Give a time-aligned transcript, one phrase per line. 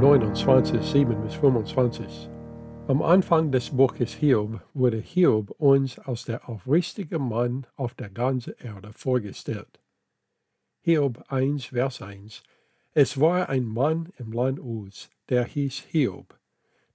[0.00, 2.28] 29, 7 bis 25.
[2.86, 8.54] Am Anfang des Buches Hiob wurde Hiob uns als der aufrichtige Mann auf der ganzen
[8.62, 9.80] Erde vorgestellt.
[10.82, 12.44] Hiob 1, Vers 1
[12.94, 16.38] Es war ein Mann im Land Uz, der hieß Hiob.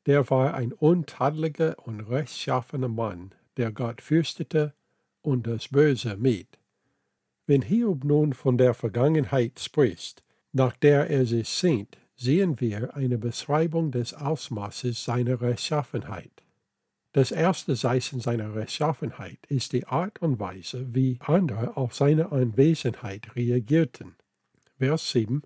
[0.05, 4.73] Der war ein untadeliger und rechtschaffener Mann, der Gott fürchtete
[5.21, 6.47] und das Böse mied.
[7.47, 10.23] Wenn Hiob nun von der Vergangenheit spricht,
[10.53, 16.43] nach der er sich sehnt, sehen wir eine Beschreibung des Ausmaßes seiner Rechtschaffenheit.
[17.13, 23.35] Das erste Zeichen seiner Rechtschaffenheit ist die Art und Weise, wie andere auf seine Anwesenheit
[23.35, 24.15] reagierten.
[24.79, 25.43] Vers 7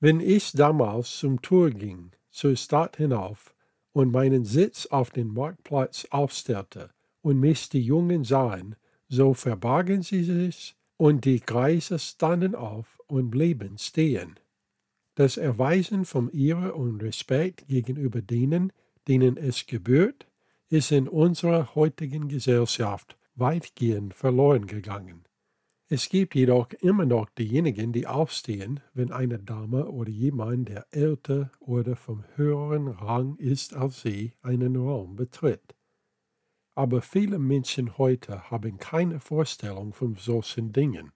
[0.00, 3.54] Wenn ich damals zum Tor ging, zur Stadt hinauf,
[3.92, 6.90] und meinen Sitz auf den Marktplatz aufstellte,
[7.22, 8.76] und mich die Jungen sahen,
[9.08, 14.38] so verbargen sie sich, und die Greise standen auf und blieben stehen.
[15.16, 18.72] Das Erweisen von Ehre und Respekt gegenüber denen,
[19.06, 20.26] denen es gebührt,
[20.68, 25.24] ist in unserer heutigen Gesellschaft weitgehend verloren gegangen.
[25.88, 31.52] Es gibt jedoch immer noch diejenigen, die aufstehen, wenn eine Dame oder jemand, der älter
[31.60, 35.76] oder vom höheren Rang ist als sie, einen Raum betritt.
[36.74, 41.12] Aber viele Menschen heute haben keine Vorstellung von solchen Dingen.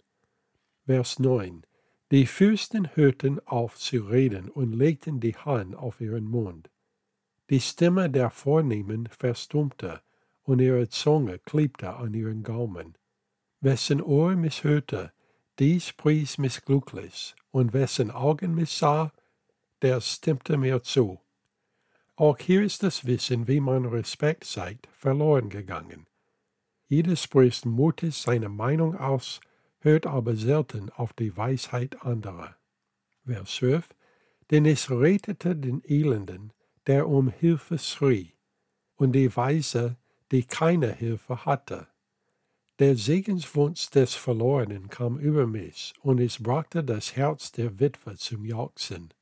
[0.87, 1.63] Vers 9
[2.11, 6.71] die Fürsten hörten auf zu reden und legten die Hand auf ihren Mund.
[7.51, 10.01] Die Stimme der Vornehmen verstummte
[10.43, 12.97] und ihre Zunge klebte an ihren Gaumen.
[13.61, 15.13] Wessen Ohr mich hörte,
[15.59, 19.13] dies pries mich glücklich, und wessen Augen mich sah,
[19.83, 21.21] der stimmte mir zu.
[22.17, 26.07] Auch hier ist das Wissen, wie man Respekt zeigt, verloren gegangen.
[26.87, 29.41] Jeder spricht mutig seine Meinung aus
[29.81, 32.57] hört aber selten auf die Weisheit anderer.
[33.25, 33.89] Vers 12
[34.51, 36.53] Denn es rettete den Elenden,
[36.87, 38.33] der um Hilfe schrie,
[38.97, 39.97] und die Weise,
[40.33, 41.87] die keine Hilfe hatte.
[42.79, 48.45] Der Segenswunsch des Verlorenen kam über mich, und es brachte das Herz der Witwe zum
[48.45, 49.13] Jauchzen.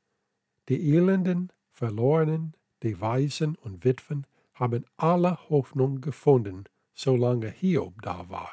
[0.69, 8.51] Die Elenden, Verlorenen, die Weisen und Witwen haben alle Hoffnung gefunden, solange Hiob da war.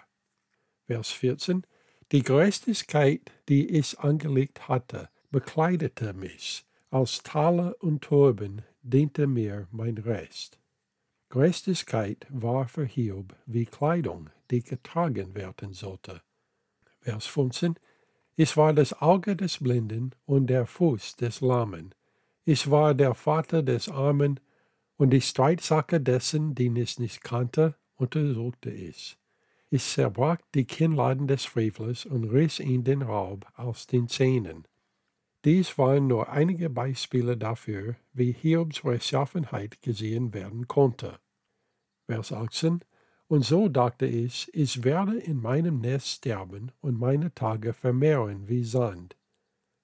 [0.87, 1.67] Vers 14
[2.13, 6.65] die Gerechtigkeit, die ich angelegt hatte, bekleidete mich.
[6.91, 10.59] Als Taler und Turben diente mir mein Rest.
[11.29, 16.23] Gerechtigkeit war für Hiob wie Kleidung, die getragen werden sollte.
[17.01, 17.75] Vers 15
[18.37, 21.95] Ich war das Auge des Blinden und der Fuß des Lahmen.
[22.45, 24.39] Ich war der Vater des Armen
[24.97, 29.19] und die Streitsache dessen, den ich nicht kannte, untersuchte ich.
[29.75, 34.69] Ich zerbrach die Kinnladen des Frevlers und riss ihn den Raub aus den Zähnen.
[35.45, 41.19] Dies waren nur einige Beispiele dafür, wie Hiobs Rechtschaffenheit gesehen werden konnte.
[42.07, 42.85] Vers 18
[43.27, 48.63] Und so dachte ich, ich werde in meinem Nest sterben und meine Tage vermehren wie
[48.63, 49.17] Sand.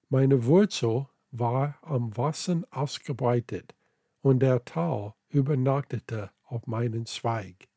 [0.07, 3.75] Meine Wurzel war am Wasser ausgebreitet,
[4.21, 7.67] und der Tau übernachtete auf meinen Zweig.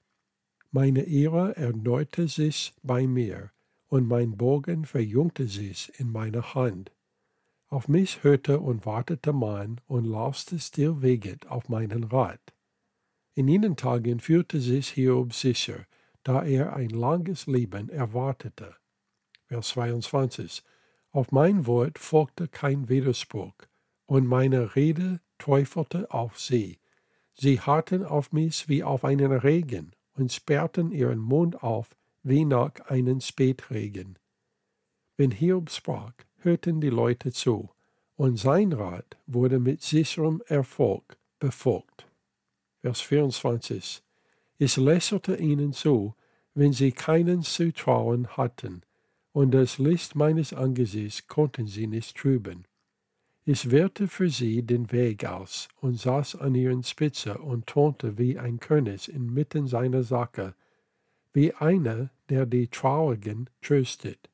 [0.76, 3.52] Meine Ehre erneute sich bei mir,
[3.86, 6.90] und mein Bogen verjüngte sich in meiner Hand.
[7.68, 12.40] Auf mich hörte und wartete man und lauste stillweget auf meinen Rat.
[13.34, 15.86] In jenen Tagen fühlte sich Hiob sicher,
[16.24, 18.74] da er ein langes Leben erwartete.
[19.46, 20.64] Vers 22
[21.12, 23.54] Auf mein Wort folgte kein Widerspruch,
[24.06, 26.80] und meine Rede teufelte auf sie.
[27.32, 31.90] Sie harrten auf mich wie auf einen Regen, und sperrten ihren Mund auf
[32.22, 34.18] wie nach einem Spätregen.
[35.16, 37.70] Wenn Hiob sprach, hörten die Leute zu,
[38.16, 42.06] und sein Rat wurde mit sicherem Erfolg befolgt.
[42.80, 44.02] Vers 24
[44.58, 46.14] Ich lächelte ihnen zu,
[46.54, 48.82] wenn sie keinen zu trauen hatten,
[49.32, 52.66] und das Licht meines Angesichts konnten sie nicht trüben.
[53.46, 58.38] Ich wählte für sie den Weg aus und saß an ihren Spitze und turnte wie
[58.38, 60.54] ein König inmitten seiner Sache,
[61.34, 64.30] wie einer, der die Traurigen tröstet.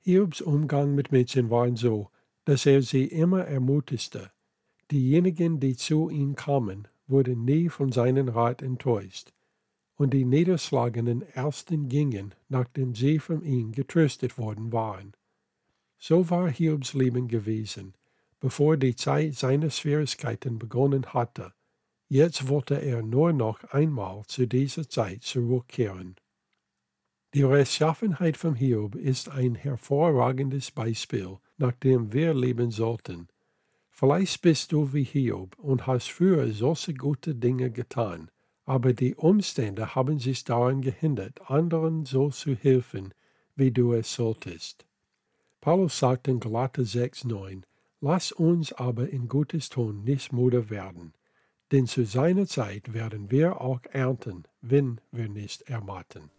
[0.00, 2.10] Hiobs Umgang mit Mädchen war so,
[2.44, 4.32] dass er sie immer ermutigte.
[4.90, 9.32] Diejenigen, die zu ihm kamen, wurden nie von seinem Rat enttäuscht,
[9.94, 15.12] und die Niederschlagenen ersten gingen, nachdem sie von ihm getröstet worden waren.
[15.98, 17.94] So war Hiobs Leben gewesen,
[18.40, 21.52] bevor die Zeit seiner Schwierigkeiten begonnen hatte.
[22.08, 26.16] Jetzt wollte er nur noch einmal zu dieser Zeit zurückkehren.
[27.34, 33.28] Die Rechtschaffenheit von Hiob ist ein hervorragendes Beispiel, nach dem wir leben sollten.
[33.90, 38.30] Vielleicht bist du wie Hiob und hast früher solche gute Dinge getan,
[38.64, 43.12] aber die Umstände haben sich daran gehindert, anderen so zu helfen,
[43.54, 44.86] wie du es solltest.
[45.60, 47.62] Paulus sagt in Galater 6,9:
[48.00, 51.14] Lass uns aber in Gutes tun nicht müde werden,
[51.72, 56.30] denn zu seiner Zeit werden wir auch ernten, wenn wir nicht ermatten.